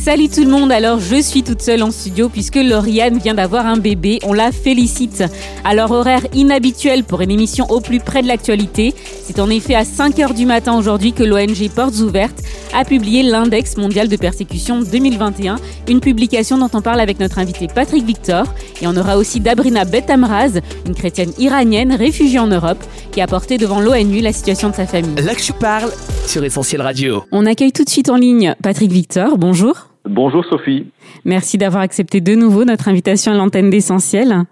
[0.00, 3.66] Salut tout le monde, alors je suis toute seule en studio puisque Lauriane vient d'avoir
[3.66, 5.24] un bébé, on la félicite.
[5.64, 9.82] Alors horaire inhabituel pour une émission au plus près de l'actualité, c'est en effet à
[9.82, 12.42] 5h du matin aujourd'hui que l'ONG Portes Ouvertes
[12.74, 15.56] a publié l'index mondial de persécution 2021,
[15.88, 18.46] une publication dont on parle avec notre invité Patrick Victor
[18.80, 23.58] et on aura aussi Dabrina Betamraz, une chrétienne iranienne réfugiée en Europe qui a porté
[23.58, 25.22] devant l'ONU la situation de sa famille.
[25.22, 25.90] Là que je parle
[26.26, 27.24] sur Essentiel Radio.
[27.32, 29.87] On accueille tout de suite en ligne Patrick Victor, bonjour.
[30.08, 30.86] Bonjour Sophie.
[31.24, 34.44] Merci d'avoir accepté de nouveau notre invitation à l'antenne d'Essentiel.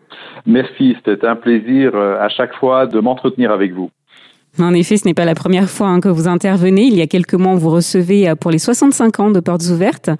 [0.44, 3.90] Merci, c'était un plaisir euh, à chaque fois de m'entretenir avec vous.
[4.58, 6.82] En effet, ce n'est pas la première fois hein, que vous intervenez.
[6.82, 10.10] Il y a quelques mois, vous recevez euh, pour les 65 ans de Portes Ouvertes.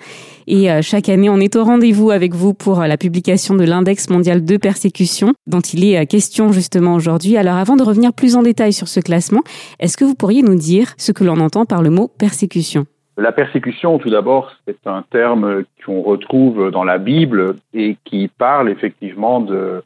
[0.47, 4.09] Et euh, chaque année, on est au rendez-vous avec vous pour la publication de l'index
[4.09, 7.37] mondial de persécution, dont il est question justement aujourd'hui.
[7.37, 9.43] Alors avant de revenir plus en détail sur ce classement,
[9.81, 12.87] est-ce que vous pourriez nous dire ce que l'on entend par le mot persécution?
[13.19, 18.69] La persécution, tout d'abord, c'est un terme qu'on retrouve dans la Bible et qui parle
[18.69, 19.83] effectivement de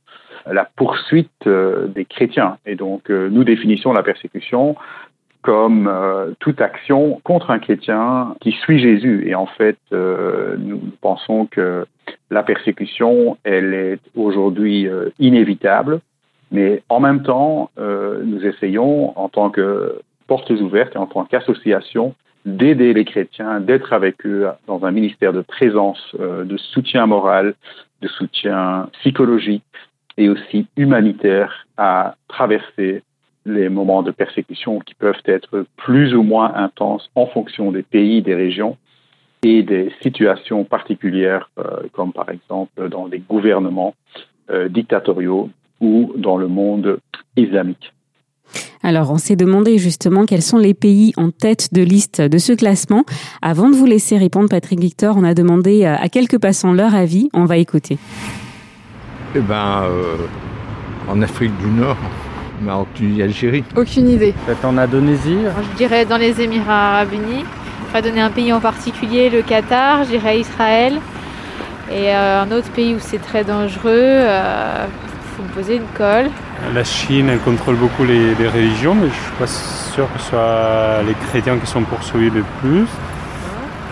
[0.47, 2.57] la poursuite euh, des chrétiens.
[2.67, 4.75] Et donc, euh, nous définissons la persécution
[5.43, 9.29] comme euh, toute action contre un chrétien qui suit Jésus.
[9.29, 11.87] Et en fait, nous pensons que
[12.31, 16.01] la persécution, elle est aujourd'hui inévitable,
[16.51, 22.15] mais en même temps, nous essayons, en tant que portes ouvertes et en tant qu'association,
[22.45, 27.55] d'aider les chrétiens, d'être avec eux dans un ministère de présence, euh, de soutien moral,
[28.01, 29.65] de soutien psychologique
[30.17, 33.03] et aussi humanitaire à traverser
[33.47, 38.23] les moments de persécution qui peuvent être plus ou moins intenses en fonction des pays,
[38.23, 38.77] des régions
[39.43, 43.95] et des situations particulières, euh, comme par exemple dans des gouvernements
[44.51, 45.49] euh, dictatoriaux
[45.81, 46.99] ou dans le monde
[47.37, 47.93] islamique.
[48.83, 52.53] Alors, on s'est demandé justement quels sont les pays en tête de liste de ce
[52.53, 53.05] classement.
[53.43, 56.95] Avant de vous laisser répondre, Patrick Victor, on a demandé euh, à quelques passants leur
[56.95, 57.29] avis.
[57.35, 57.99] On va écouter.
[59.35, 60.17] Eh ben, euh,
[61.09, 61.97] en Afrique du Nord,
[62.63, 63.65] Maroc, Tunisie, Algérie.
[63.77, 64.35] Aucune idée.
[64.47, 65.39] Peut-être en Indonésie?
[65.73, 67.45] Je dirais dans les Émirats Arabes Unis.
[67.89, 71.01] Je vais donner un pays en particulier, le Qatar, je dirais Israël.
[71.91, 74.87] Et euh, un autre pays où c'est très dangereux, euh,
[75.41, 76.31] faut me poser une colle.
[76.75, 80.31] La Chine, elle contrôle beaucoup les, les religions, mais je suis pas sûr que ce
[80.31, 82.87] soit les chrétiens qui sont poursuivis le plus.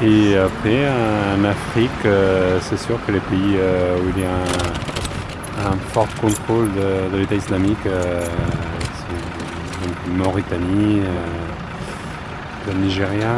[0.02, 0.86] Et après,
[1.36, 4.30] en Afrique, euh, c'est sûr que les pays euh, où il y a
[5.66, 8.24] un, un fort contrôle de, de l'État islamique, euh,
[8.94, 13.32] c'est donc Mauritanie, euh, le Nigeria.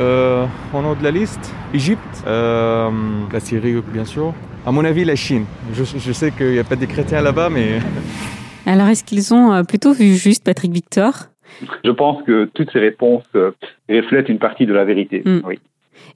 [0.00, 0.44] Euh,
[0.74, 2.90] en haut de la liste, Égypte, euh,
[3.32, 4.34] la Syrie bien sûr.
[4.68, 5.46] À mon avis, la Chine.
[5.72, 7.78] Je, je sais qu'il n'y a pas des chrétiens là-bas, mais
[8.66, 11.14] Alors, est-ce qu'ils ont euh, plutôt vu juste, Patrick Victor?
[11.86, 13.52] Je pense que toutes ces réponses euh,
[13.88, 15.22] reflètent une partie de la vérité.
[15.24, 15.40] Mm.
[15.46, 15.58] Oui.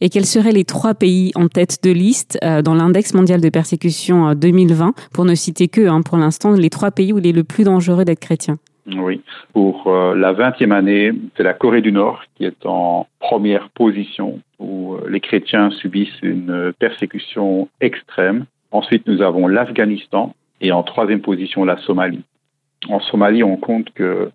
[0.03, 3.49] Et quels seraient les trois pays en tête de liste euh, dans l'index mondial de
[3.49, 7.27] persécution euh, 2020 Pour ne citer que, hein, pour l'instant, les trois pays où il
[7.27, 8.59] est le plus dangereux d'être chrétien.
[8.87, 9.21] Oui.
[9.53, 14.41] Pour euh, la 20e année, c'est la Corée du Nord qui est en première position
[14.59, 18.47] où euh, les chrétiens subissent une persécution extrême.
[18.73, 22.25] Ensuite, nous avons l'Afghanistan et en troisième position, la Somalie.
[22.89, 24.31] En Somalie, on compte que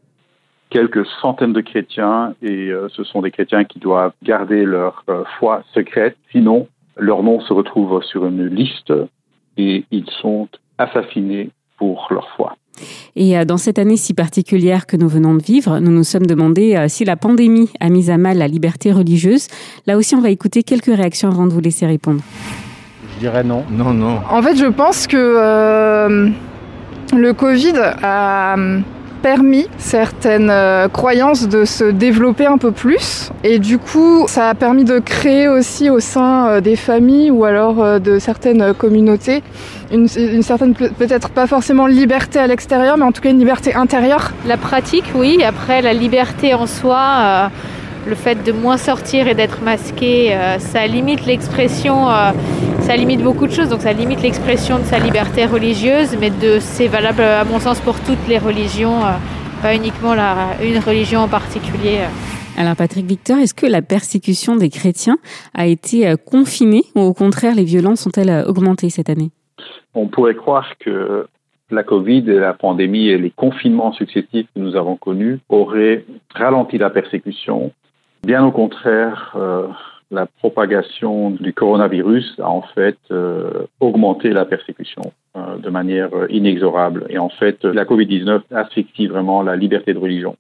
[0.69, 5.03] quelques centaines de chrétiens et euh, ce sont des chrétiens qui doivent garder leur
[5.39, 8.93] foi secrète, sinon leur nom se retrouve sur une liste
[9.57, 10.47] et ils sont
[10.77, 12.55] assassinés pour leur foi.
[13.15, 16.25] Et euh, dans cette année si particulière que nous venons de vivre, nous nous sommes
[16.25, 19.47] demandé euh, si la pandémie a mis à mal la liberté religieuse.
[19.85, 22.21] Là aussi, on va écouter quelques réactions avant de vous laisser répondre.
[23.15, 23.63] Je dirais non.
[23.71, 24.19] Non, non.
[24.29, 26.29] En fait, je pense que euh,
[27.15, 28.79] le Covid a euh,
[29.31, 33.29] permis certaines euh, croyances de se développer un peu plus.
[33.43, 37.43] Et du coup, ça a permis de créer aussi au sein euh, des familles ou
[37.43, 39.43] alors euh, de certaines communautés
[39.91, 40.07] une,
[40.43, 44.31] certaine, peut- peut-être pas forcément liberté à l'extérieur, mais en tout cas une liberté intérieure.
[44.47, 45.43] La pratique, oui.
[45.45, 47.49] Après, la liberté en soi,
[48.05, 52.07] le fait de moins sortir et d'être masqué, ça limite l'expression,
[52.87, 53.67] ça limite beaucoup de choses.
[53.67, 57.81] Donc, ça limite l'expression de sa liberté religieuse, mais de, c'est valable, à mon sens,
[57.81, 59.11] pour toutes les religions, euh,
[59.61, 61.99] pas uniquement la, une religion en particulier.
[62.57, 65.17] Alors Patrick Victor, est-ce que la persécution des chrétiens
[65.53, 69.31] a été euh, confinée ou au contraire les violences ont-elles euh, augmenté cette année?
[69.93, 71.27] On pourrait croire que
[71.69, 76.77] la Covid et la pandémie et les confinements successifs que nous avons connus auraient ralenti
[76.77, 77.73] la persécution.
[78.23, 79.67] Bien au contraire, euh,
[80.11, 87.05] la propagation du coronavirus a en fait euh, augmenté la persécution euh, de manière inexorable.
[87.09, 90.37] Et en fait, la COVID-19 asphyxie vraiment la liberté de religion.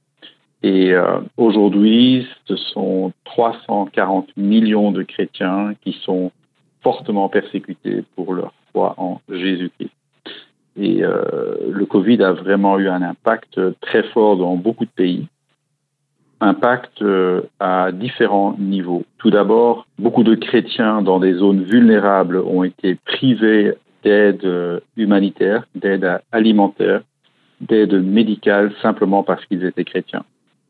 [0.63, 6.31] Et euh, aujourd'hui, ce sont 340 millions de chrétiens qui sont
[6.81, 9.91] fortement persécutés pour leur foi en Jésus-Christ.
[10.79, 15.27] Et euh, le Covid a vraiment eu un impact très fort dans beaucoup de pays.
[16.39, 19.03] Impact euh, à différents niveaux.
[19.17, 23.73] Tout d'abord, beaucoup de chrétiens dans des zones vulnérables ont été privés
[24.03, 27.01] d'aide euh, humanitaire, d'aide alimentaire,
[27.59, 30.25] d'aide médicale simplement parce qu'ils étaient chrétiens.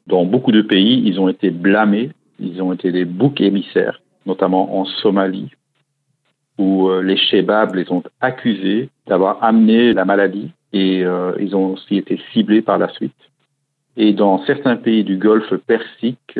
[0.07, 4.79] Dans beaucoup de pays, ils ont été blâmés, ils ont été des boucs émissaires, notamment
[4.79, 5.51] en Somalie,
[6.57, 11.05] où euh, les Shebabs les ont accusés d'avoir amené la maladie et
[11.39, 13.15] ils ont aussi été ciblés par la suite.
[13.97, 16.39] Et dans certains pays du Golfe Persique,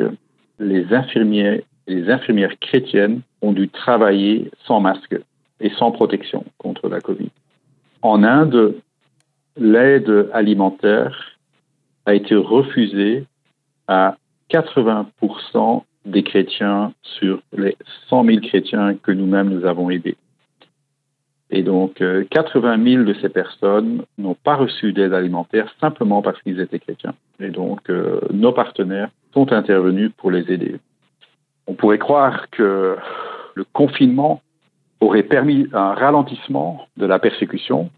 [0.58, 5.16] les infirmiers les infirmières chrétiennes ont dû travailler sans masque
[5.60, 7.30] et sans protection contre la Covid.
[8.02, 8.74] En Inde,
[9.56, 11.38] l'aide alimentaire
[12.06, 13.24] a été refusée
[13.88, 14.16] à
[14.50, 17.76] 80% des chrétiens sur les
[18.08, 20.16] 100 000 chrétiens que nous-mêmes nous avons aidés.
[21.50, 26.40] Et donc, 80 euh, 000 de ces personnes n'ont pas reçu d'aide alimentaire simplement parce
[26.42, 27.14] qu'ils étaient chrétiens.
[27.40, 30.76] Et donc, euh, nos partenaires sont intervenus pour les aider.
[31.66, 32.96] On pourrait croire que
[33.54, 34.42] le confinement
[35.00, 37.90] aurait permis un ralentissement de la persécution.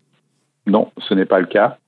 [0.66, 1.78] Non, ce n'est pas le cas.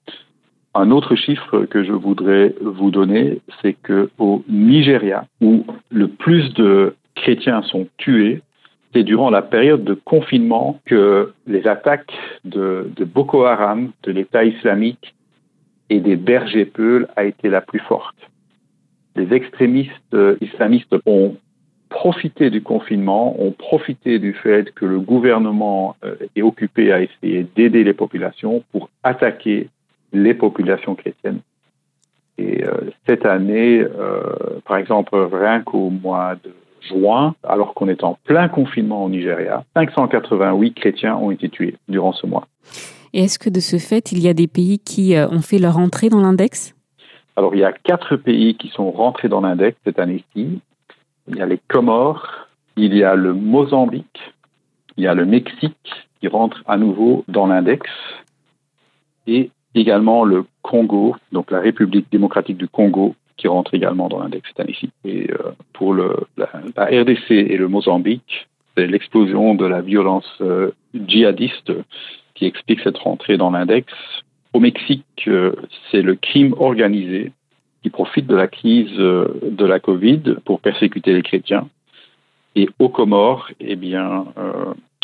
[0.75, 6.53] Un autre chiffre que je voudrais vous donner, c'est que au Nigeria, où le plus
[6.55, 8.43] de chrétiens sont tués,
[8.93, 12.13] c'est durant la période de confinement que les attaques
[12.45, 15.15] de, de Boko Haram, de l'État islamique
[15.91, 18.17] et des bergers peuls a été la plus forte.
[19.17, 21.37] Les extrémistes islamistes ont
[21.93, 27.47] profité du confinement, ont profité du fait que le gouvernement euh, est occupé à essayer
[27.55, 29.69] d'aider les populations pour attaquer
[30.13, 31.41] les populations chrétiennes.
[32.39, 36.53] Et euh, cette année, euh, par exemple, rien qu'au mois de
[36.89, 42.13] juin, alors qu'on est en plein confinement au Nigeria, 588 chrétiens ont été tués durant
[42.13, 42.47] ce mois.
[43.13, 45.59] Et est-ce que de ce fait, il y a des pays qui euh, ont fait
[45.59, 46.75] leur entrée dans l'index?
[47.37, 50.61] Alors, il y a quatre pays qui sont rentrés dans l'index cette année-ci.
[51.29, 54.35] Il y a les Comores, il y a le Mozambique,
[54.97, 57.89] il y a le Mexique qui rentre à nouveau dans l'index,
[59.27, 64.49] et également le Congo, donc la République démocratique du Congo, qui rentre également dans l'index
[64.49, 64.91] cette année-ci.
[65.05, 66.47] Et euh, pour le, la,
[66.77, 68.47] RDC et le Mozambique,
[68.77, 71.73] c'est l'explosion de la violence euh, djihadiste
[72.35, 73.93] qui explique cette rentrée dans l'index.
[74.53, 75.57] Au Mexique, euh,
[75.91, 77.33] c'est le crime organisé
[77.83, 81.69] qui profite de la crise de la Covid pour persécuter les chrétiens.
[82.55, 84.27] Et aux Comores, eh bien,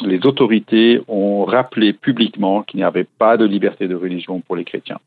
[0.01, 4.63] les autorités ont rappelé publiquement qu'il n'y avait pas de liberté de religion pour les
[4.63, 5.01] chrétiens.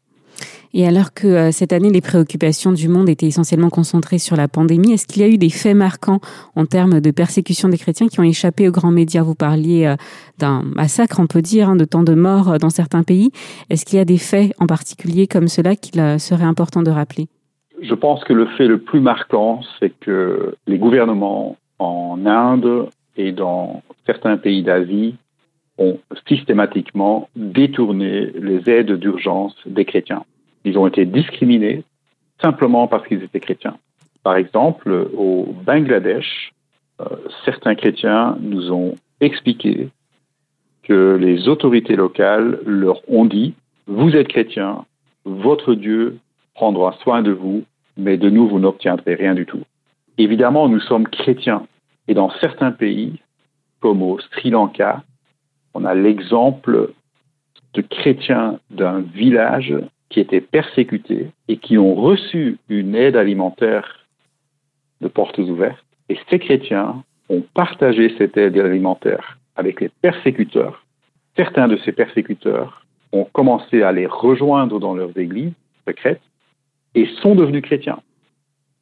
[0.73, 4.47] Et alors que euh, cette année, les préoccupations du monde étaient essentiellement concentrées sur la
[4.47, 6.19] pandémie, est-ce qu'il y a eu des faits marquants
[6.55, 9.23] en termes de persécution des chrétiens qui ont échappé aux grands médias?
[9.23, 9.95] Vous parliez euh,
[10.39, 13.31] d'un massacre, on peut dire, hein, de tant de morts euh, dans certains pays.
[13.69, 17.27] Est-ce qu'il y a des faits en particulier comme cela qu'il serait important de rappeler?
[17.81, 23.31] Je pense que le fait le plus marquant, c'est que les gouvernements en Inde et
[23.31, 25.15] dans certains pays d'Asie
[25.77, 25.97] ont
[26.27, 30.23] systématiquement détourné les aides d'urgence des chrétiens.
[30.63, 31.83] Ils ont été discriminés
[32.41, 33.77] simplement parce qu'ils étaient chrétiens.
[34.23, 36.53] Par exemple, au Bangladesh,
[36.99, 37.05] euh,
[37.45, 39.89] certains chrétiens nous ont expliqué
[40.83, 43.53] que les autorités locales leur ont dit,
[43.87, 44.85] vous êtes chrétiens,
[45.25, 46.17] votre Dieu
[46.53, 47.63] prendra soin de vous,
[47.97, 49.61] mais de nous, vous n'obtiendrez rien du tout.
[50.17, 51.67] Évidemment, nous sommes chrétiens.
[52.07, 53.19] Et dans certains pays,
[53.79, 55.03] comme au Sri Lanka,
[55.73, 56.91] on a l'exemple
[57.73, 59.73] de chrétiens d'un village
[60.11, 64.05] qui étaient persécutés et qui ont reçu une aide alimentaire
[64.99, 65.83] de portes ouvertes.
[66.09, 70.85] Et ces chrétiens ont partagé cette aide alimentaire avec les persécuteurs.
[71.37, 75.53] Certains de ces persécuteurs ont commencé à les rejoindre dans leurs églises
[75.87, 76.21] secrètes
[76.93, 78.01] et sont devenus chrétiens.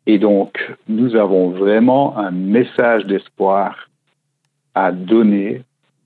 [0.08, 0.58] Et donc,
[0.88, 3.88] nous avons vraiment un message d'espoir
[4.74, 5.62] à donner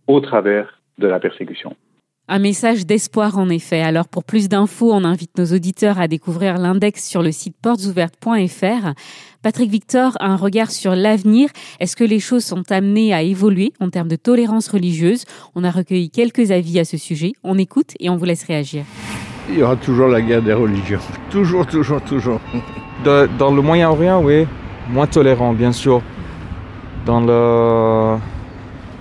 [0.08, 1.76] au travers de la persécution.
[2.30, 3.82] Un message d'espoir en effet.
[3.82, 8.94] Alors pour plus d'infos, on invite nos auditeurs à découvrir l'index sur le site portesouvertes.fr.
[9.42, 11.50] Patrick Victor, un regard sur l'avenir.
[11.82, 15.26] Est-ce que les choses sont amenées à évoluer en termes de tolérance religieuse?
[15.54, 17.34] On a recueilli quelques avis à ce sujet.
[17.44, 18.86] On écoute et on vous laisse réagir.
[19.50, 21.02] Il y aura toujours la guerre des religions.
[21.30, 22.40] Toujours, toujours, toujours.
[23.04, 24.46] dans le Moyen-Orient, oui.
[24.90, 26.02] Moins tolérant, bien sûr.
[27.06, 28.18] dans le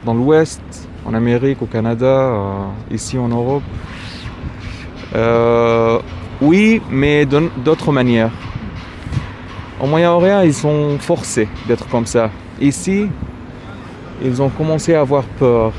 [0.05, 0.61] dans l'Ouest,
[1.05, 2.51] en Amérique, au Canada, euh,
[2.91, 3.63] ici en Europe.
[5.15, 5.99] Euh,
[6.41, 8.31] oui, mais d'autres manières.
[9.81, 12.31] Au Moyen-Orient, ils sont forcés d'être comme ça.
[12.61, 13.09] Ici,
[14.25, 15.73] ils ont commencé à avoir peur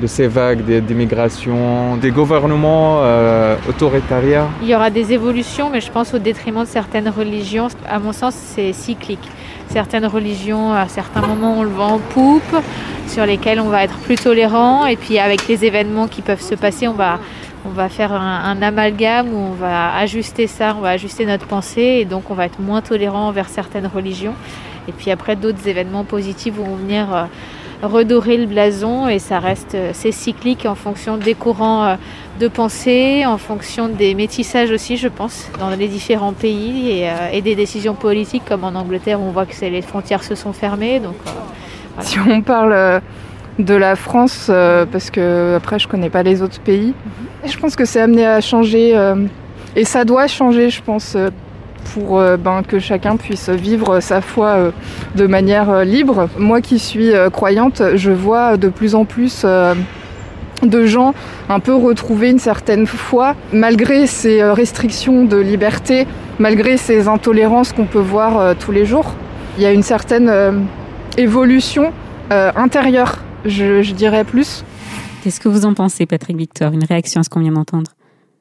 [0.00, 3.56] de ces vagues d'immigration, des gouvernements euh.
[4.62, 7.68] Il y aura des évolutions, mais je pense au détriment de certaines religions.
[7.88, 9.28] À mon sens, c'est cyclique.
[9.68, 12.56] Certaines religions, à certains moments, on le vend en poupe,
[13.08, 16.54] sur lesquelles on va être plus tolérant, et puis avec les événements qui peuvent se
[16.54, 17.18] passer, on va
[17.66, 21.98] on va faire un, amalgame où on va ajuster ça, on va ajuster notre pensée
[22.00, 24.34] et donc on va être moins tolérant envers certaines religions.
[24.86, 27.24] Et puis après, d'autres événements positifs vont venir euh,
[27.82, 31.94] redorer le blason et ça reste, euh, c'est cyclique en fonction des courants euh,
[32.38, 37.54] de pensée, en fonction des métissages aussi, je pense, dans les différents pays et, des
[37.54, 41.00] décisions politiques comme en Angleterre on voit que les frontières se sont fermées.
[41.00, 41.14] Donc,
[42.00, 43.00] Si on parle
[43.58, 44.50] de la France,
[44.90, 47.24] parce que après je connais pas les autres pays, mhm.
[47.46, 49.16] Je pense que c'est amené à changer euh,
[49.76, 51.28] et ça doit changer, je pense, euh,
[51.92, 54.72] pour euh, ben, que chacun puisse vivre sa foi
[55.14, 56.28] de manière libre.
[56.38, 59.44] Moi qui suis croyante, je vois de plus en plus
[60.62, 61.12] de gens
[61.50, 66.06] un peu retrouver une certaine foi malgré ces restrictions de liberté,
[66.38, 69.14] malgré ces intolérances qu'on peut voir tous les jours.
[69.58, 70.64] Il y a une certaine
[71.18, 71.92] évolution
[72.30, 74.64] intérieure, je dirais plus.
[75.24, 76.72] Qu'est-ce que vous en pensez, Patrick Victor?
[76.72, 77.90] Une réaction à ce qu'on vient d'entendre?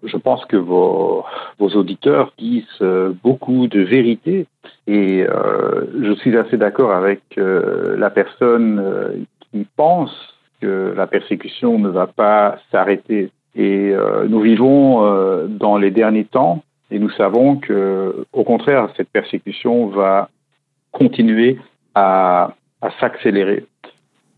[0.03, 1.23] Je pense que vos,
[1.59, 4.47] auditeurs disent euh, beaucoup de vérité
[4.85, 10.11] et euh, je suis assez d'accord avec euh, la personne qui pense
[10.59, 13.31] que la persécution ne va pas s'arrêter.
[13.55, 13.93] Et
[14.27, 20.29] nous vivons dans les derniers temps et nous savons que, au contraire, cette persécution va
[20.91, 21.59] continuer
[21.93, 23.65] à, à s'accélérer.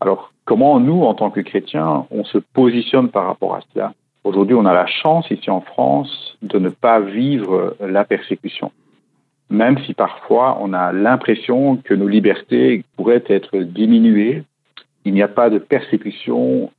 [0.00, 3.92] Alors, comment nous, en tant que chrétiens, on se positionne par rapport à cela?
[4.24, 8.70] Aujourd'hui, on a la chance ici en France de ne pas vivre la persécution,
[9.50, 14.44] même si parfois on a l'impression que nos libertés pourraient être diminuées.
[15.04, 16.70] Il n'y a pas de persécution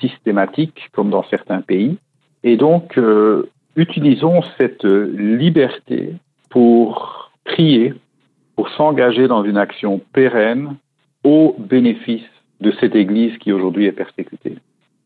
[0.00, 1.98] systématique comme dans certains pays.
[2.44, 6.14] Et donc, euh, utilisons cette liberté
[6.48, 7.94] pour prier,
[8.56, 10.76] pour s'engager dans une action pérenne
[11.24, 12.28] au bénéfice
[12.60, 14.56] de cette Église qui aujourd'hui est persécutée.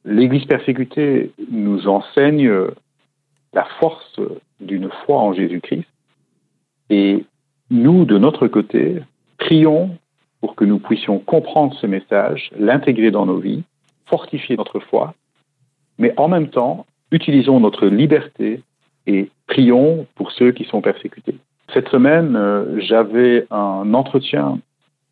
[0.05, 2.51] L'Église persécutée nous enseigne
[3.53, 4.21] la force
[4.61, 5.87] d'une foi en Jésus-Christ
[6.91, 7.25] et
[7.71, 9.01] nous, de notre côté,
[9.39, 9.97] prions
[10.41, 13.63] pour que nous puissions comprendre ce message, l'intégrer dans nos vies,
[14.07, 15.15] fortifier notre foi,
[15.99, 18.61] mais en même temps, utilisons notre liberté
[19.07, 21.37] et prions pour ceux qui sont persécutés.
[21.73, 24.59] Cette semaine, euh, j'avais un entretien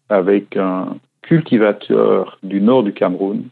[0.09, 3.45] avec un cultivateur du nord du Cameroun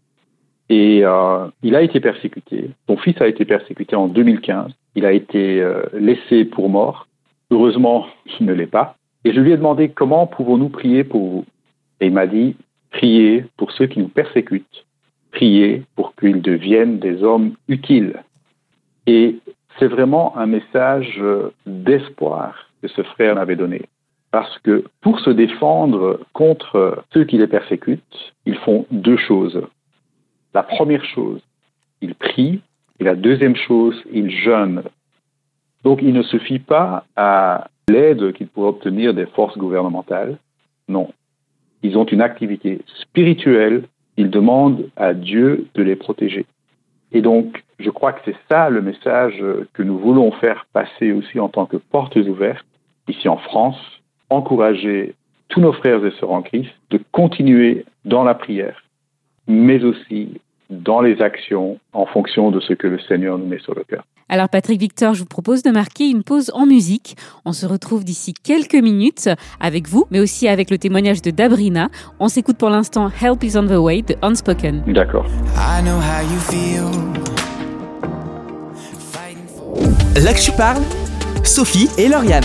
[0.71, 2.71] et euh, il a été persécuté.
[2.89, 4.73] Son fils a été persécuté en 2015.
[4.95, 7.09] Il a été euh, laissé pour mort.
[7.51, 8.07] Heureusement,
[8.41, 8.95] il ne l'est pas.
[9.25, 11.45] Et je lui ai demandé comment pouvons-nous prier pour vous?
[12.01, 12.57] Et il m'a dit,
[12.93, 14.87] priez pour ceux qui nous persécutent.
[15.33, 18.23] Priez pour qu'ils deviennent des hommes utiles.
[19.09, 19.37] Et
[19.79, 23.83] c'est vraiment un message euh, d'espoir que ce frère m'avait donné.
[24.31, 29.61] Parce que pour se défendre contre ceux qui les persécutent, ils font deux choses.
[30.55, 31.41] La première chose,
[32.01, 32.61] ils prient,
[33.01, 34.83] et la deuxième chose, ils jeûnent.
[35.85, 40.39] Donc il ne suffit pas à l'aide qu'ils pourraient obtenir des forces gouvernementales.
[40.89, 41.11] Non.
[41.83, 43.85] Ils ont une activité spirituelle,
[44.17, 46.47] ils demandent à Dieu de les protéger.
[47.13, 51.41] Et donc, je crois que c'est ça le message que nous voulons faire passer aussi
[51.41, 52.67] en tant que portes ouvertes,
[53.09, 54.00] ici en France,
[54.31, 55.15] encourager
[55.49, 58.83] tous nos frères et sœurs en Christ de continuer dans la prière,
[59.47, 63.75] mais aussi dans les actions en fonction de ce que le Seigneur nous met sur
[63.75, 64.05] le cœur.
[64.29, 67.17] Alors Patrick Victor, je vous propose de marquer une pause en musique.
[67.45, 71.89] On se retrouve d'ici quelques minutes avec vous, mais aussi avec le témoignage de Dabrina.
[72.21, 74.85] On s'écoute pour l'instant Help is on the way de Unspoken.
[74.87, 75.27] D'accord.
[80.17, 80.83] Là que je parle,
[81.43, 82.45] Sophie et Lauriane.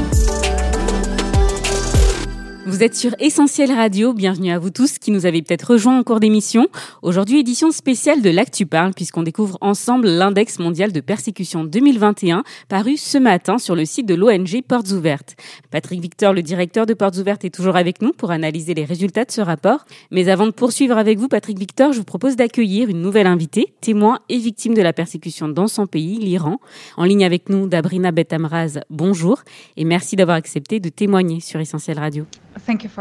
[2.67, 6.03] Vous êtes sur Essentiel Radio, bienvenue à vous tous qui nous avez peut-être rejoints en
[6.03, 6.67] cours d'émission.
[7.03, 12.97] Aujourd'hui, édition spéciale de l'Actu Parle, puisqu'on découvre ensemble l'index mondial de persécution 2021, paru
[12.97, 15.35] ce matin sur le site de l'ONG Portes Ouvertes.
[15.69, 19.25] Patrick Victor, le directeur de Portes Ouvertes, est toujours avec nous pour analyser les résultats
[19.25, 19.85] de ce rapport.
[20.09, 23.75] Mais avant de poursuivre avec vous, Patrick Victor, je vous propose d'accueillir une nouvelle invitée,
[23.79, 26.59] témoin et victime de la persécution dans son pays, l'Iran.
[26.97, 29.43] En ligne avec nous, Dabrina Betamraz, bonjour,
[29.77, 32.25] et merci d'avoir accepté de témoigner sur Essentiel Radio.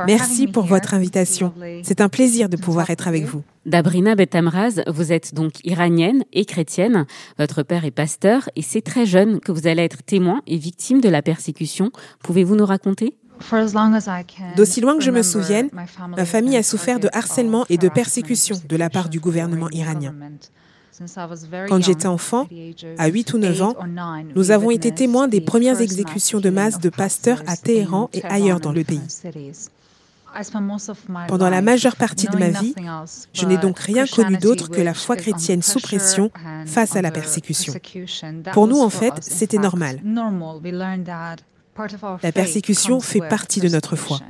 [0.07, 1.53] Merci pour votre invitation.
[1.83, 3.43] C'est un plaisir de pouvoir être avec vous.
[3.67, 7.07] Dabrina Betamraz, vous êtes donc iranienne et chrétienne.
[7.39, 11.01] Votre père est pasteur et c'est très jeune que vous allez être témoin et victime
[11.01, 11.91] de la persécution.
[12.23, 13.17] Pouvez-vous nous raconter?
[14.57, 15.69] D'aussi loin que je me souvienne,
[16.17, 20.15] ma famille a souffert de harcèlement et de persécution de la part du gouvernement iranien.
[21.69, 22.47] Quand j'étais enfant,
[22.99, 23.75] à 8 ou 9 ans,
[24.35, 28.61] nous avons été témoins des premières exécutions de masse de pasteurs à Téhéran et ailleurs
[28.61, 29.01] dans le pays.
[31.29, 32.75] Pendant la majeure partie de ma vie,
[33.33, 36.31] je n'ai donc rien connu d'autre que la foi chrétienne sous pression
[36.67, 37.73] face à la persécution.
[38.53, 40.01] Pour nous, en fait, c'était normal.
[42.23, 44.21] La persécution fait partie de notre foi.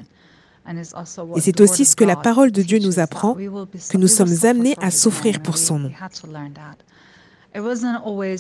[1.37, 4.75] Et c'est aussi ce que la parole de Dieu nous apprend, que nous sommes amenés
[4.81, 5.91] à souffrir pour son nom.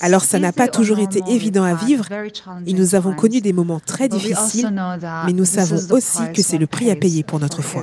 [0.00, 2.06] Alors ça n'a pas toujours été évident à vivre.
[2.66, 4.72] et nous avons connu des moments très difficiles,
[5.26, 7.82] mais nous savons aussi que c'est le prix à payer pour notre foi.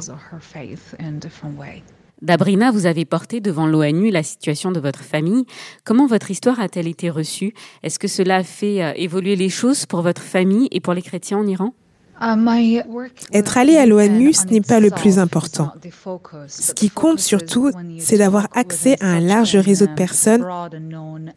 [2.21, 5.45] Dabrina, vous avez porté devant l'ONU la situation de votre famille.
[5.83, 7.55] Comment votre histoire a-t-elle été reçue?
[7.81, 11.01] Est-ce que cela a fait euh, évoluer les choses pour votre famille et pour les
[11.01, 11.73] chrétiens en Iran?
[13.33, 15.71] Être allé à l'ONU, ce n'est pas le plus important.
[16.47, 20.45] Ce qui compte surtout, c'est d'avoir accès à un large réseau de personnes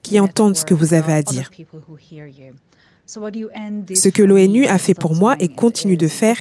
[0.02, 1.50] qui entendent ce que vous avez à dire.
[3.06, 6.36] Ce que l'ONU a fait pour moi et continue de faire,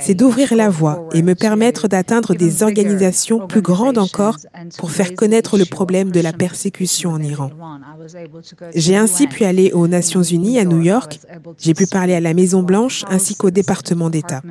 [0.00, 4.36] c'est d'ouvrir la voie et me permettre d'atteindre des organisations plus grandes encore
[4.76, 7.50] pour faire connaître le problème de la persécution en Iran.
[8.74, 11.20] J'ai ainsi pu aller aux Nations Unies à New York,
[11.58, 14.42] j'ai pu parler à la Maison Blanche ainsi qu'au département d'État.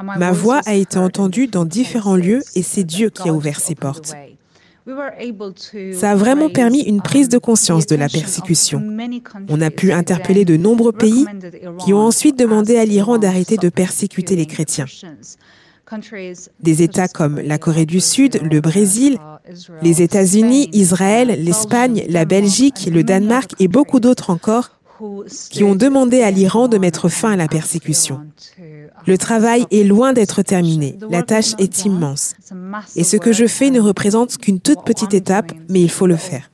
[0.00, 3.74] Ma voix a été entendue dans différents lieux et c'est Dieu qui a ouvert ses
[3.74, 4.14] portes.
[5.92, 8.82] Ça a vraiment permis une prise de conscience de la persécution.
[9.48, 11.26] On a pu interpeller de nombreux pays
[11.84, 14.86] qui ont ensuite demandé à l'Iran d'arrêter de persécuter les chrétiens.
[16.60, 19.18] Des États comme la Corée du Sud, le Brésil,
[19.82, 24.78] les États-Unis, Israël, l'Espagne, la Belgique, le Danemark et beaucoup d'autres encore
[25.50, 28.20] qui ont demandé à l'Iran de mettre fin à la persécution.
[29.06, 30.98] Le travail est loin d'être terminé.
[31.10, 32.34] La tâche est immense.
[32.96, 36.16] Et ce que je fais ne représente qu'une toute petite étape, mais il faut le
[36.16, 36.50] faire.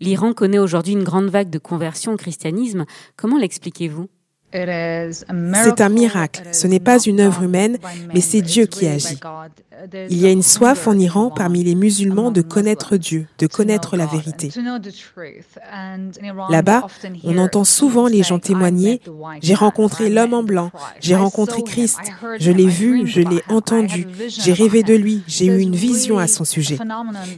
[0.00, 2.84] L'Iran connaît aujourd'hui une grande vague de conversion au christianisme.
[3.16, 4.08] Comment l'expliquez-vous?
[4.52, 6.42] C'est un miracle.
[6.52, 7.78] Ce n'est pas une œuvre humaine,
[8.14, 9.18] mais c'est Dieu qui agit.
[10.10, 13.96] Il y a une soif en Iran parmi les musulmans de connaître Dieu, de connaître
[13.96, 14.50] la vérité.
[16.48, 16.86] Là-bas,
[17.24, 19.00] on entend souvent les gens témoigner,
[19.42, 21.98] j'ai rencontré l'homme en blanc, j'ai rencontré Christ,
[22.38, 26.26] je l'ai vu, je l'ai entendu, j'ai rêvé de lui, j'ai eu une vision à
[26.26, 26.78] son sujet.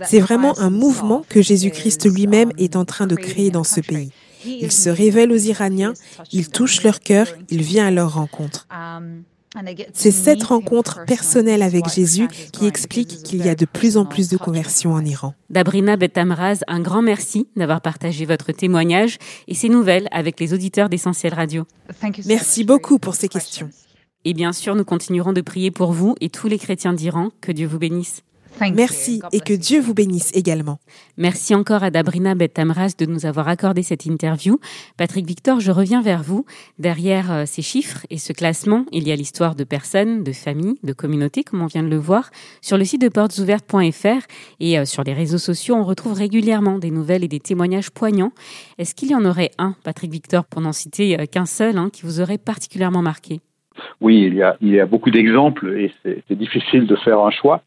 [0.05, 4.13] C'est vraiment un mouvement que Jésus-Christ lui-même est en train de créer dans ce pays.
[4.45, 5.95] Il se révèle aux Iraniens,
[6.33, 8.67] il touche leur cœur, il vient à leur rencontre.
[9.95, 14.29] C'est cette rencontre personnelle avec Jésus qui explique qu'il y a de plus en plus
[14.29, 15.35] de conversions en Iran.
[15.51, 20.89] Dabrina Betamraz, un grand merci d'avoir partagé votre témoignage et ces nouvelles avec les auditeurs
[20.89, 21.65] d'Essentiel Radio.
[22.27, 23.71] Merci beaucoup pour ces questions.
[24.25, 27.31] Et bien sûr, nous continuerons de prier pour vous et tous les chrétiens d'Iran.
[27.41, 28.23] Que Dieu vous bénisse.
[28.75, 30.79] Merci et que Dieu vous bénisse également.
[31.17, 34.59] Merci encore à Dabrina Bettamras de nous avoir accordé cette interview.
[34.97, 36.45] Patrick Victor, je reviens vers vous.
[36.79, 40.79] Derrière euh, ces chiffres et ce classement, il y a l'histoire de personnes, de familles,
[40.83, 42.31] de communautés, comme on vient de le voir.
[42.61, 44.27] Sur le site de portesouvertes.fr
[44.61, 48.33] et euh, sur les réseaux sociaux, on retrouve régulièrement des nouvelles et des témoignages poignants.
[48.79, 51.91] Est-ce qu'il y en aurait un, Patrick Victor, pour n'en citer euh, qu'un seul, hein,
[51.93, 53.41] qui vous aurait particulièrement marqué?
[54.01, 54.25] Oui,
[54.61, 57.63] il y a, beaucoup d'exemples et c'est difficile de faire un choix.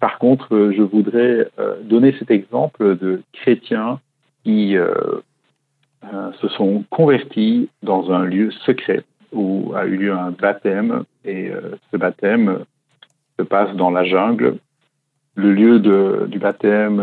[0.00, 4.00] Par contre, euh, je voudrais euh, donner cet exemple de chrétiens
[4.44, 4.92] qui euh,
[6.40, 11.50] se sont convertis dans un lieu secret où a eu lieu un baptême et
[11.90, 12.60] ce baptême
[13.36, 14.58] se passe dans la jungle.
[15.34, 15.80] Le lieu
[16.28, 17.02] du baptême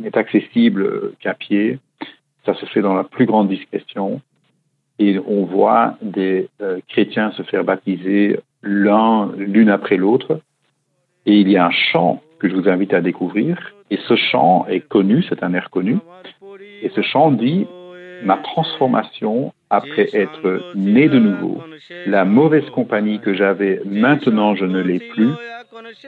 [0.00, 1.80] n'est accessible qu'à pied.
[2.46, 4.22] Ça se fait dans la plus grande discrétion
[5.02, 10.40] et on voit des euh, chrétiens se faire baptiser l'un l'une après l'autre.
[11.26, 13.74] Et il y a un chant que je vous invite à découvrir.
[13.90, 15.98] Et ce chant est connu, c'est un air connu.
[16.82, 17.66] Et ce chant dit
[18.24, 21.60] Ma transformation après être né de nouveau,
[22.06, 25.32] la mauvaise compagnie que j'avais, maintenant je ne l'ai plus.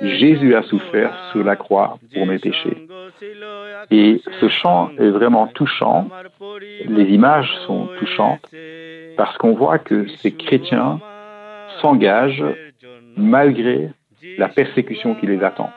[0.01, 2.87] Jésus a souffert sur la croix pour mes péchés.
[3.91, 6.09] Et ce chant est vraiment touchant.
[6.87, 8.47] Les images sont touchantes
[9.17, 11.01] parce qu'on voit que ces chrétiens
[11.81, 12.45] s'engagent
[13.17, 13.91] malgré
[14.39, 15.71] la persécution qui les attend.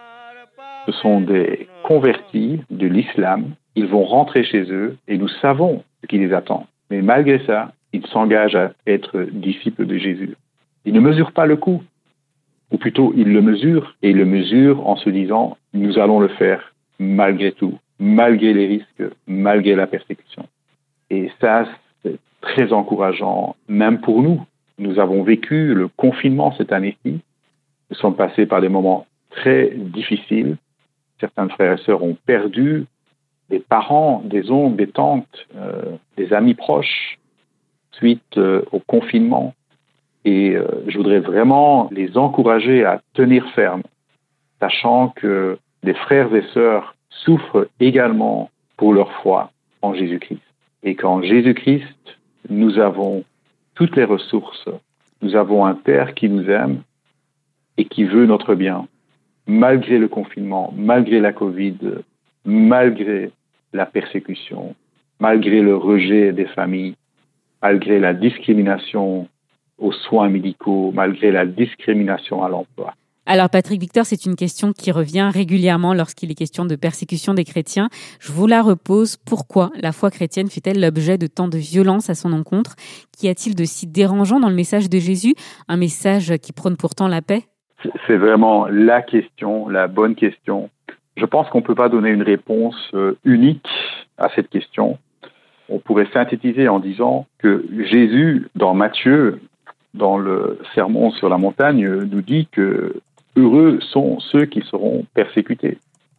[0.86, 3.52] Ce sont des convertis de l'islam.
[3.76, 6.66] Ils vont rentrer chez eux et nous savons ce qui les attend.
[6.90, 10.36] Mais malgré ça, ils s'engagent à être disciples de Jésus.
[10.86, 11.84] Ils ne mesurent pas le coût,
[12.72, 16.30] ou plutôt ils le mesurent, et ils le mesurent en se disant, nous allons le
[16.30, 20.46] faire malgré tout, malgré les risques, malgré la persécution.
[21.10, 21.66] Et ça,
[22.48, 24.42] très encourageant, même pour nous.
[24.80, 27.20] Nous avons vécu le confinement cette année-ci.
[27.90, 30.58] Nous sommes passés par des moments très difficiles.
[31.20, 32.86] Certains frères et sœurs ont perdu
[33.50, 37.18] des parents, des oncles, des tantes, euh, des amis proches
[37.94, 39.54] suite euh, au confinement.
[40.26, 43.84] Et euh, je voudrais vraiment les encourager à tenir ferme,
[44.60, 50.42] sachant que des frères et sœurs souffrent également pour leur foi en Jésus-Christ.
[50.84, 52.17] Et qu'en Jésus-Christ,
[52.50, 53.24] nous avons
[53.76, 54.70] toutes les ressources.
[55.22, 56.82] Nous avons un Père qui nous aime
[57.78, 58.88] et qui veut notre bien,
[59.48, 61.78] malgré le confinement, malgré la Covid,
[62.46, 63.32] malgré
[63.74, 64.76] la persécution,
[65.20, 66.96] malgré le rejet des familles,
[67.62, 69.28] malgré la discrimination
[69.78, 72.94] aux soins médicaux, malgré la discrimination à l'emploi.
[73.30, 77.44] Alors Patrick Victor, c'est une question qui revient régulièrement lorsqu'il est question de persécution des
[77.44, 77.90] chrétiens.
[78.22, 79.18] Je vous la repose.
[79.18, 82.78] Pourquoi la foi chrétienne fait-elle l'objet de tant de violence à son encontre?
[83.12, 85.36] Qu'y a-t-il de si dérangeant dans le message de Jésus?
[85.68, 87.44] Un message qui prône pourtant la paix?
[88.08, 90.70] C'est vraiment la question, la bonne question.
[91.18, 93.68] Je pense qu'on ne peut pas donner une réponse euh, unique
[94.18, 95.00] à cette question.
[95.68, 99.42] On pourrait synthétiser en disant que Jésus, dans Matthieu,
[99.94, 103.02] dans le sermon sur la montagne, nous dit que
[103.38, 105.78] Heureux sont ceux qui seront persécutés.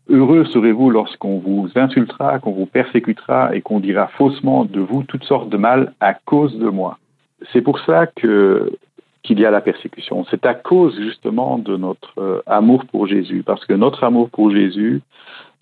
[0.08, 5.24] Heureux serez-vous lorsqu'on vous insultera, qu'on vous persécutera et qu'on dira faussement de vous toutes
[5.24, 6.98] sortes de mal à cause de moi.
[7.52, 8.72] C'est pour ça que
[9.24, 10.24] qu'il y a la persécution.
[10.30, 14.52] C'est à cause justement de notre euh, amour pour Jésus, parce que notre amour pour
[14.52, 15.02] Jésus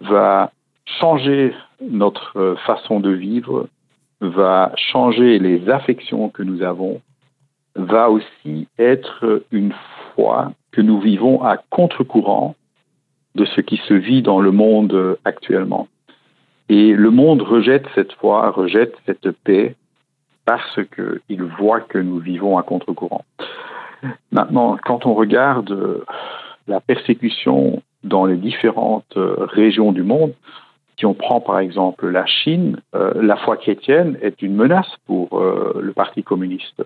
[0.01, 0.53] va
[0.85, 3.67] changer notre euh, façon de vivre,
[4.21, 7.01] va changer les affections que nous avons,
[7.75, 9.73] va aussi être une
[10.15, 12.55] foi que nous vivons à contre-courant
[13.35, 15.89] de ce qui se vit dans le monde actuellement.
[16.69, 19.75] Et le monde rejette cette foi, rejette cette paix
[20.45, 23.25] parce qu'il voit que nous vivons à contre-courant.
[24.33, 26.05] Maintenant, quand on regarde
[26.69, 30.35] la persécution dans les différentes régions du monde,
[30.99, 35.39] si on prend par exemple la Chine, euh, la foi chrétienne est une menace pour
[35.39, 36.85] euh, le Parti communiste.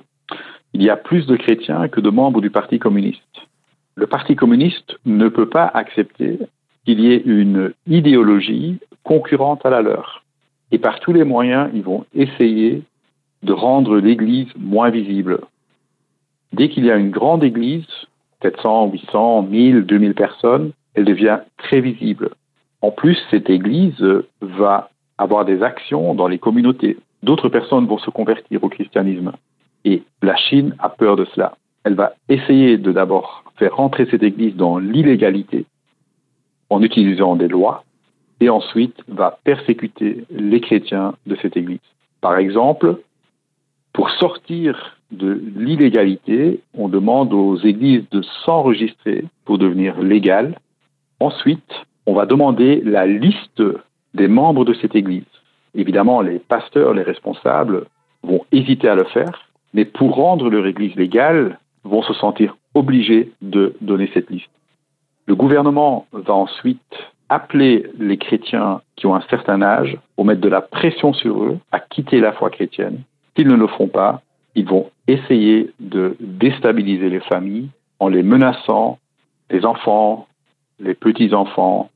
[0.75, 3.50] Il y a plus de chrétiens que de membres du Parti communiste
[3.97, 6.39] le Parti communiste ne peut pas accepter
[6.85, 10.23] qu'il y ait une idéologie concurrente à la leur.
[10.73, 12.83] Et par tous les moyens, ils vont essayer
[13.43, 15.41] de rendre l'Église moins visible.
[16.53, 17.87] Dès qu'il y a une grande Église,
[18.43, 22.31] 700, 800, 1000, 2000 personnes, elle devient très visible.
[22.83, 24.03] En plus, cette Église
[24.41, 26.97] va avoir des actions dans les communautés.
[27.23, 29.33] D'autres personnes vont se convertir au christianisme.
[29.85, 31.57] Et la Chine a peur de cela.
[31.85, 35.65] Elle va essayer de d'abord faire rentrer cette Église dans l'illégalité
[36.69, 37.85] en utilisant des lois
[38.41, 41.81] et ensuite va persécuter les chrétiens de cette Église.
[42.21, 42.97] Par exemple,
[43.93, 50.59] pour sortir de l'illégalité, on demande aux églises de s'enregistrer pour devenir légales.
[51.19, 51.73] Ensuite,
[52.07, 53.63] on va demander la liste
[54.15, 55.25] des membres de cette église.
[55.75, 57.87] Évidemment, les pasteurs, les responsables
[58.23, 63.33] vont hésiter à le faire, mais pour rendre leur église légale, vont se sentir obligés
[63.43, 64.51] de donner cette liste.
[65.27, 66.81] Le gouvernement va ensuite
[67.29, 71.59] appeler les chrétiens qui ont un certain âge, ou mettre de la pression sur eux
[71.71, 73.03] à quitter la foi chrétienne.
[73.37, 74.23] S'ils ne le font pas,
[74.57, 77.69] ils vont essayer de déstabiliser les familles
[78.01, 78.99] en les menaçant,
[79.49, 80.27] les enfants,
[80.81, 81.91] les petits-enfants,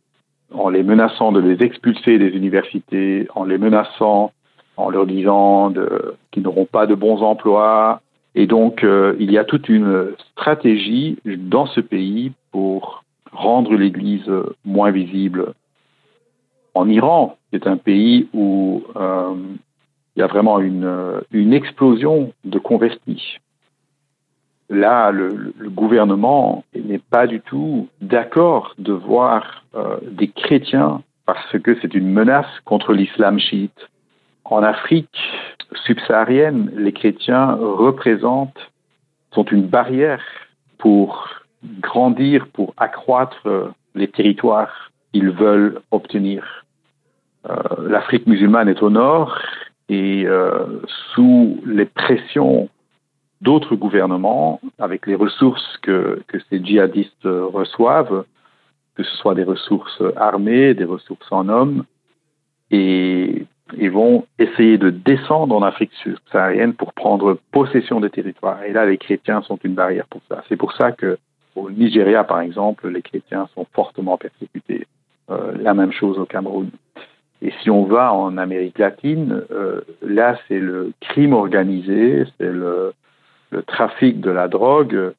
[0.53, 4.33] en les menaçant de les expulser des universités, en les menaçant
[4.77, 5.73] en leur disant
[6.31, 8.01] qu'ils n'auront pas de bons emplois,
[8.35, 14.31] et donc, euh, il y a toute une stratégie dans ce pays pour rendre l'Église
[14.64, 15.55] moins visible.
[16.75, 19.35] En Iran, c'est un pays où euh,
[20.16, 23.38] il y a vraiment une, explosion de convertis.
[24.68, 31.59] Là, le, le gouvernement n'est pas du tout d'accord de voir euh, des chrétiens parce
[31.62, 33.88] que c'est une menace contre l'islam chiite.
[34.44, 35.16] En Afrique,
[35.79, 38.71] subsaharienne, les chrétiens représentent,
[39.33, 40.23] sont une barrière
[40.79, 41.29] pour
[41.81, 43.47] grandir, pour accroître
[43.95, 46.65] les territoires qu'ils veulent obtenir.
[47.49, 47.55] Euh,
[47.89, 49.39] L'Afrique musulmane est au nord
[49.89, 50.81] et euh,
[51.15, 52.69] sous les pressions
[53.41, 58.25] d'autres gouvernements, avec les ressources que, que ces djihadistes reçoivent,
[58.95, 61.85] que ce soit des ressources armées, des ressources en hommes,
[62.71, 63.45] et
[63.77, 68.62] ils vont essayer de descendre en Afrique subsaharienne pour prendre possession des territoires.
[68.64, 70.44] Et là, les chrétiens sont une barrière pour ça.
[70.48, 71.18] C'est pour ça que
[71.57, 74.87] au Nigeria, par exemple, les chrétiens sont fortement persécutés.
[75.31, 76.68] Euh, la même chose au Cameroun.
[77.40, 82.92] Et si on va en Amérique latine, euh, là, c'est le crime organisé, c'est le,
[83.50, 85.12] le trafic de la drogue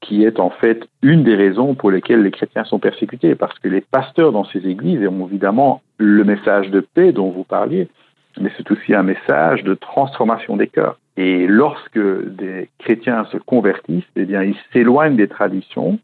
[0.00, 3.68] qui est en fait une des raisons pour lesquelles les chrétiens sont persécutés, parce que
[3.68, 7.88] les pasteurs dans ces églises ont évidemment le message de paix dont vous parliez,
[8.40, 10.98] mais c'est aussi un message de transformation des cœurs.
[11.16, 15.98] Et lorsque des chrétiens se convertissent, eh bien, ils s'éloignent des traditions,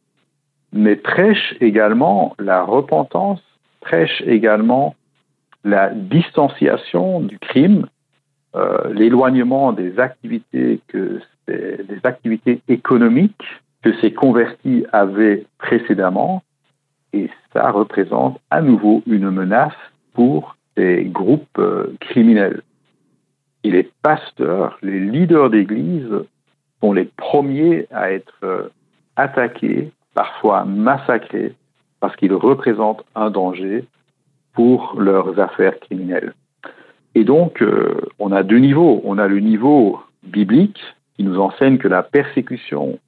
[0.73, 3.43] mais prêchent également la repentance,
[3.81, 4.95] prêchent également
[5.65, 7.87] la distanciation du crime,
[8.55, 13.43] euh, l'éloignement des activités que des activités économiques
[13.83, 16.43] que ces convertis avaient précédemment,
[17.13, 19.73] et ça représente à nouveau une menace
[20.15, 22.63] pour ces groupes euh, criminels.
[23.65, 26.09] Et les pasteurs, les leaders d'église
[26.81, 28.69] sont les premiers à être euh,
[29.17, 31.55] attaqués, parfois massacrés,
[32.01, 33.85] parce qu'ils représentent un danger
[34.53, 36.35] pour leurs affaires criminelles.
[37.15, 39.01] Et donc, euh, on a deux niveaux.
[39.05, 40.81] On a le niveau biblique
[41.17, 42.99] qui nous enseigne que la persécution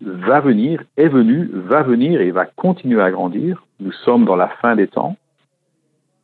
[0.00, 3.64] va venir, est venue, va venir et va continuer à grandir.
[3.80, 5.16] Nous sommes dans la fin des temps.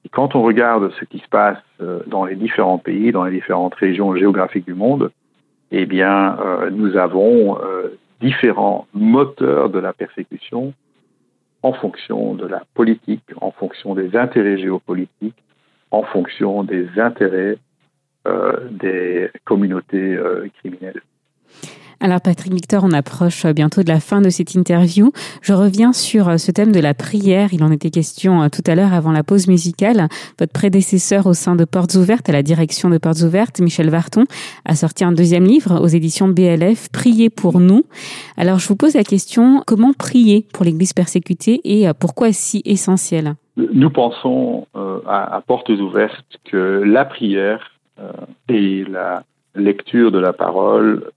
[0.04, 3.32] Et quand on regarde ce qui se passe euh, dans les différents pays, dans les
[3.32, 5.11] différentes régions géographiques du monde,
[5.70, 10.74] eh bien, euh, nous avons euh, différents moteurs de la persécution
[11.62, 15.40] en fonction de la politique, en fonction des intérêts géopolitiques,
[15.92, 17.56] en fonction des intérêts
[18.70, 20.16] des communautés
[20.58, 21.02] criminelles.
[22.04, 25.12] Alors Patrick Victor, on approche bientôt de la fin de cette interview.
[25.40, 27.50] Je reviens sur euh, ce thème de la prière.
[27.52, 30.08] Il en était question euh, tout à l'heure avant la pause musicale.
[30.40, 34.24] Votre prédécesseur au sein de Portes Ouvertes, à la direction de Portes Ouvertes, Michel Varton,
[34.64, 37.84] a sorti un deuxième livre aux éditions BLF, Priez pour nous.
[38.36, 42.62] Alors je vous pose la question, comment prier pour l'Église persécutée et euh, pourquoi si
[42.64, 44.66] essentiel Nous pensons
[45.06, 47.78] à, Portes Ouvertes que la prière
[48.48, 49.22] et la
[49.54, 51.12] lecture de la parole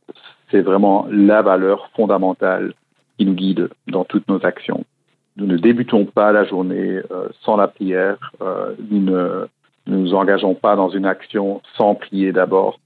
[0.51, 2.73] c'est vraiment la valeur fondamentale
[3.17, 4.85] qui nous guide dans toutes nos actions.
[5.37, 9.47] Nous ne débutons pas la journée euh, sans la prière, euh, nous ne
[9.87, 12.79] nous engageons pas dans une action sans prier d'abord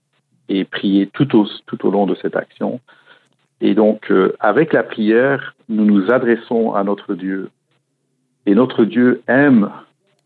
[0.50, 2.82] et prier tout au, tout au long de cette action.
[3.62, 7.50] Et donc, euh, avec la prière, nous nous adressons à notre Dieu.
[8.46, 9.70] Et notre Dieu aime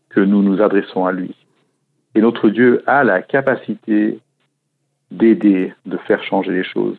[0.08, 1.34] que nous nous adressons à lui.
[2.14, 4.18] Et notre Dieu a la capacité
[5.10, 6.96] d'aider, de faire changer les choses.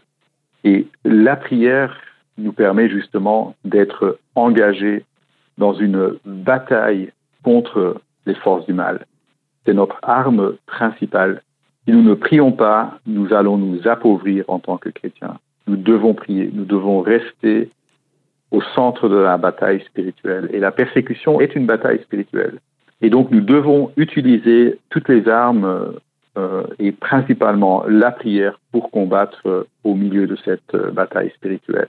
[0.66, 1.96] Et la prière
[2.38, 5.06] nous permet justement d'être engagés
[5.58, 7.12] dans une bataille
[7.44, 9.06] contre les forces du mal.
[9.66, 11.44] C'est notre arme principale.
[11.86, 15.38] Si nous ne prions pas, nous allons nous appauvrir en tant que chrétiens.
[15.68, 17.70] Nous devons prier, nous devons rester
[18.52, 20.50] au centre de la bataille spirituelle.
[20.52, 22.60] Et la persécution est une bataille spirituelle.
[23.02, 25.94] Et donc nous devons utiliser toutes les armes
[26.80, 31.88] et principalement la prière pour combattre euh, au milieu de cette euh, bataille spirituelle.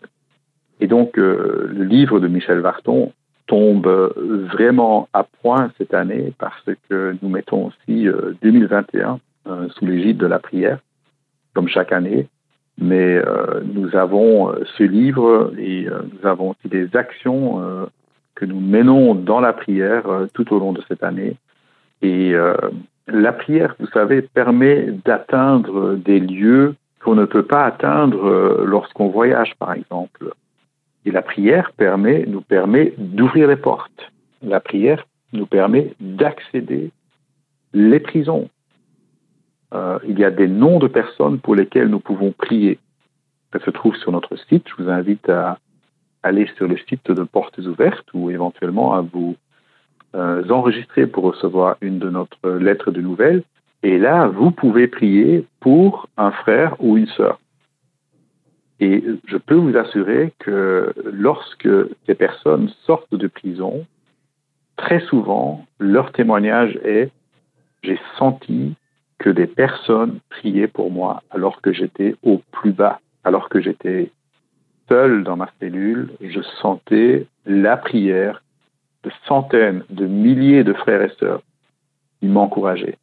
[0.80, 3.12] Et donc, le livre de Michel Varton
[3.46, 3.88] tombe
[4.52, 8.06] vraiment à point cette année parce que nous mettons aussi
[8.42, 9.18] 2021
[9.70, 10.78] sous l'égide de la prière,
[11.54, 12.28] comme chaque année.
[12.76, 13.18] Mais
[13.72, 17.88] nous avons ce livre et nous avons aussi des actions
[18.34, 20.04] que nous menons dans la prière
[20.34, 21.36] tout au long de cette année.
[22.02, 22.34] Et
[23.06, 29.54] la prière, vous savez, permet d'atteindre des lieux qu'on ne peut pas atteindre lorsqu'on voyage,
[29.58, 30.32] par exemple.
[31.04, 34.12] Et la prière permet, nous permet d'ouvrir les portes.
[34.42, 36.90] La prière nous permet d'accéder
[37.72, 38.48] les prisons.
[39.72, 42.78] Euh, il y a des noms de personnes pour lesquelles nous pouvons prier.
[43.52, 44.66] Ça se trouve sur notre site.
[44.68, 45.58] Je vous invite à
[46.22, 49.36] aller sur le site de Portes Ouvertes ou éventuellement à vous
[50.16, 53.42] euh, enregistrer pour recevoir une de notre lettres de nouvelles.
[53.82, 57.38] Et là, vous pouvez prier pour un frère ou une sœur.
[58.80, 61.68] Et je peux vous assurer que lorsque
[62.06, 63.86] ces personnes sortent de prison,
[64.76, 67.10] très souvent, leur témoignage est
[67.82, 68.74] j'ai senti
[69.18, 74.10] que des personnes priaient pour moi alors que j'étais au plus bas, alors que j'étais
[74.88, 78.42] seul dans ma cellule, je sentais la prière
[79.06, 81.40] de centaines, de milliers de frères et sœurs
[82.20, 82.98] qui m'encourageaient.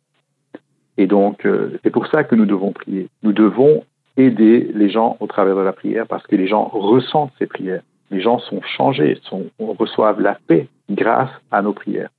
[0.97, 3.07] Et donc, euh, c'est pour ça que nous devons prier.
[3.23, 3.83] Nous devons
[4.17, 7.81] aider les gens au travers de la prière parce que les gens ressentent ces prières.
[8.11, 12.09] Les gens sont changés, sont, reçoivent la paix grâce à nos prières.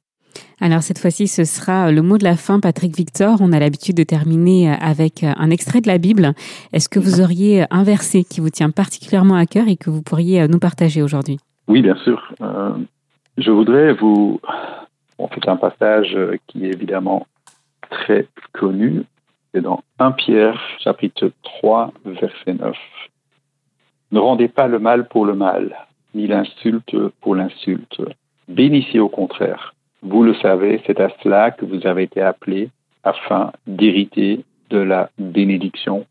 [0.61, 3.37] Alors cette fois-ci, ce sera le mot de la fin, Patrick Victor.
[3.41, 6.33] On a l'habitude de terminer avec un extrait de la Bible.
[6.73, 10.03] Est-ce que vous auriez un verset qui vous tient particulièrement à cœur et que vous
[10.03, 11.39] pourriez nous partager aujourd'hui?
[11.69, 12.33] Oui, bien sûr.
[12.41, 12.73] Euh,
[13.37, 14.41] je voudrais vous...
[15.19, 16.17] Bon, c'est un passage
[16.47, 17.27] qui est évidemment
[17.91, 19.05] très connu.
[19.53, 22.77] C'est dans 1 Pierre, chapitre 3, verset 9.
[24.11, 25.77] Ne rendez pas le mal pour le mal,
[26.15, 28.01] ni l'insulte pour l'insulte.
[28.49, 29.75] Bénissez au contraire.
[30.03, 32.71] Vous le savez, c'est à cela que vous avez été appelés
[33.05, 36.07] afin d'hériter de la bénédiction.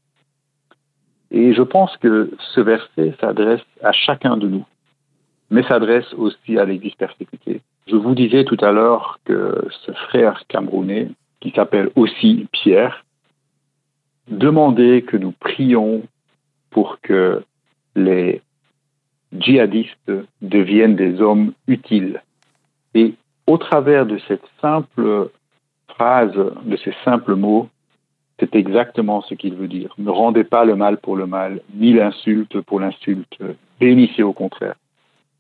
[1.32, 4.66] Et je pense que ce verset s'adresse à chacun de nous,
[5.50, 7.62] mais s'adresse aussi à l'Église persécutée.
[7.88, 11.10] Je vous disais tout à l'heure que ce frère camerounais,
[11.42, 13.04] qui s'appelle aussi Pierre,
[14.30, 16.04] demandait que nous prions
[16.70, 17.44] pour que
[17.96, 18.42] les
[19.38, 22.22] djihadistes deviennent des hommes utiles.
[22.94, 23.16] Et
[23.48, 25.30] au travers de cette simple
[25.88, 27.70] phrase, de ces simples mots,
[28.40, 29.94] c'est exactement ce qu'il veut dire.
[29.98, 33.38] Ne rendez pas le mal pour le mal, ni l'insulte pour l'insulte.
[33.80, 34.76] Bénissez au contraire.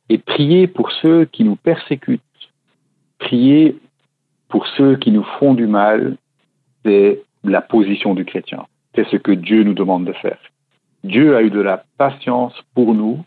[0.10, 2.22] Et priez pour ceux qui nous persécutent.
[3.20, 3.78] Priez
[4.50, 6.18] pour ceux qui nous font du mal.
[6.84, 8.66] C'est la position du chrétien.
[8.96, 10.38] C'est ce que Dieu nous demande de faire.
[11.04, 13.24] Dieu a eu de la patience pour nous.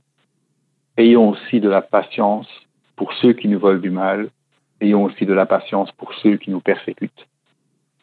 [0.97, 2.49] Ayons aussi de la patience
[2.97, 4.29] pour ceux qui nous veulent du mal.
[4.81, 7.27] Ayons aussi de la patience pour ceux qui nous persécutent.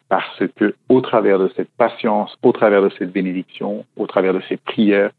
[0.08, 4.42] Parce que, au travers de cette patience, au travers de cette bénédiction, au travers de
[4.48, 5.10] ces prières,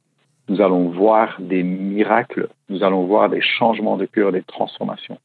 [0.48, 5.18] nous allons voir des miracles, nous allons voir des changements de cœur, des transformations.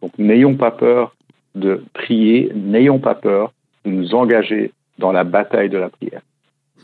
[0.00, 1.14] Donc, n'ayons pas peur
[1.54, 3.52] de prier, n'ayons pas peur
[3.84, 6.22] de nous engager dans la bataille de la prière.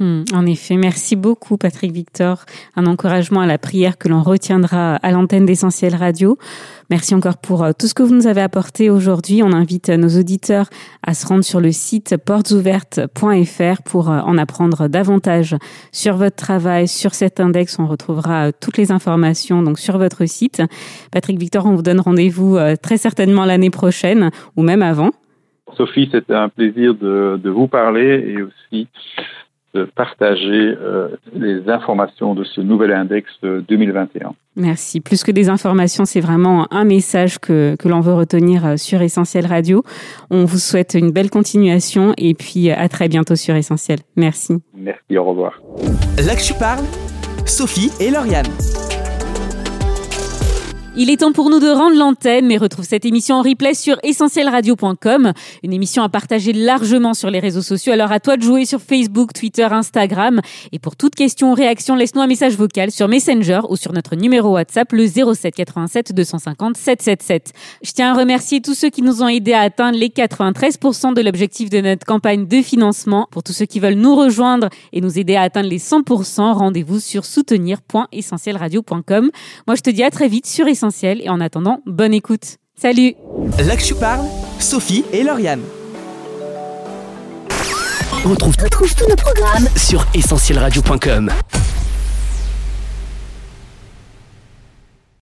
[0.01, 2.45] Hmm, en effet, merci beaucoup Patrick Victor.
[2.77, 6.39] Un encouragement à la prière que l'on retiendra à l'antenne d'Essentiel Radio.
[6.89, 9.43] Merci encore pour euh, tout ce que vous nous avez apporté aujourd'hui.
[9.43, 10.67] On invite nos auditeurs
[11.05, 15.57] à se rendre sur le site portesouvertes.fr pour euh, en apprendre davantage
[15.91, 17.81] sur votre travail, sur cet index.
[17.81, 20.63] On retrouvera euh, toutes les informations donc sur votre site.
[21.11, 25.11] Patrick Victor, on vous donne rendez-vous très certainement l'année prochaine ou même avant.
[25.77, 28.89] Sophie, c'était un plaisir de vous parler et aussi
[29.75, 34.35] de partager euh, les informations de ce nouvel index 2021.
[34.57, 35.01] Merci.
[35.01, 39.03] Plus que des informations, c'est vraiment un message que, que l'on veut retenir euh, sur
[39.03, 39.83] Essentiel Radio.
[40.31, 43.99] On vous souhaite une belle continuation et puis à très bientôt sur Essentiel.
[44.17, 44.55] Merci.
[44.75, 45.61] Merci, au revoir.
[46.27, 46.85] Là que tu parles,
[47.47, 48.47] Sophie et Lauriane.
[51.01, 54.01] Il est temps pour nous de rendre l'antenne, mais retrouve cette émission en replay sur
[54.03, 55.33] essentielradio.com.
[55.63, 57.93] Une émission à partager largement sur les réseaux sociaux.
[57.93, 60.41] Alors à toi de jouer sur Facebook, Twitter, Instagram.
[60.73, 64.17] Et pour toute question ou réaction, laisse-nous un message vocal sur Messenger ou sur notre
[64.17, 67.53] numéro WhatsApp, le 07 87 250 777.
[67.85, 71.23] Je tiens à remercier tous ceux qui nous ont aidés à atteindre les 93% de
[71.23, 73.29] l'objectif de notre campagne de financement.
[73.31, 76.99] Pour tous ceux qui veulent nous rejoindre et nous aider à atteindre les 100%, rendez-vous
[76.99, 79.31] sur soutenir.essentielradio.com.
[79.69, 80.88] Moi, je te dis à très vite sur Essentiel
[81.21, 82.57] et en attendant, bonne écoute.
[82.81, 83.15] Salut
[83.87, 84.27] tu parles,
[84.59, 85.63] Sophie et Lauriane.
[88.25, 91.31] On retrouve, tous nos programmes sur essentielradio.com.